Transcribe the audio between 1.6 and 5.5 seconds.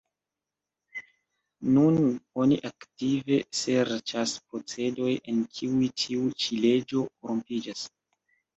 Nun oni aktive serĉas procedoj en